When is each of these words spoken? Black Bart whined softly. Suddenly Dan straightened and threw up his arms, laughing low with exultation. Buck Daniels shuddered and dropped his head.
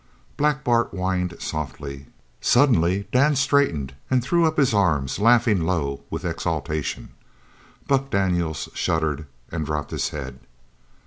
Black 0.35 0.63
Bart 0.63 0.87
whined 0.89 1.35
softly. 1.39 2.07
Suddenly 2.41 3.07
Dan 3.11 3.35
straightened 3.35 3.93
and 4.09 4.23
threw 4.23 4.47
up 4.47 4.57
his 4.57 4.73
arms, 4.73 5.19
laughing 5.19 5.61
low 5.63 6.01
with 6.09 6.25
exultation. 6.25 7.09
Buck 7.87 8.09
Daniels 8.09 8.67
shuddered 8.73 9.27
and 9.51 9.63
dropped 9.63 9.91
his 9.91 10.09
head. 10.09 10.39